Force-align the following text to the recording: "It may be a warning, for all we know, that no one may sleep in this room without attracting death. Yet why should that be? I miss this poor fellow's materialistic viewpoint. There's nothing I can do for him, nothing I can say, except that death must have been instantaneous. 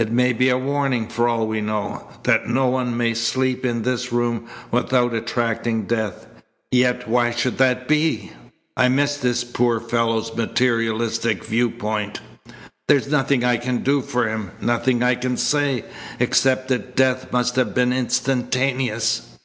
"It 0.00 0.10
may 0.10 0.32
be 0.32 0.48
a 0.48 0.58
warning, 0.58 1.06
for 1.06 1.28
all 1.28 1.46
we 1.46 1.60
know, 1.60 2.08
that 2.24 2.48
no 2.48 2.66
one 2.66 2.96
may 2.96 3.14
sleep 3.14 3.64
in 3.64 3.82
this 3.82 4.12
room 4.12 4.48
without 4.72 5.14
attracting 5.14 5.84
death. 5.84 6.26
Yet 6.72 7.08
why 7.08 7.30
should 7.30 7.56
that 7.58 7.86
be? 7.86 8.32
I 8.76 8.88
miss 8.88 9.16
this 9.18 9.44
poor 9.44 9.78
fellow's 9.78 10.34
materialistic 10.34 11.44
viewpoint. 11.44 12.18
There's 12.88 13.06
nothing 13.12 13.44
I 13.44 13.58
can 13.58 13.84
do 13.84 14.00
for 14.02 14.28
him, 14.28 14.50
nothing 14.60 15.04
I 15.04 15.14
can 15.14 15.36
say, 15.36 15.84
except 16.18 16.66
that 16.70 16.96
death 16.96 17.30
must 17.30 17.54
have 17.54 17.72
been 17.72 17.92
instantaneous. 17.92 19.36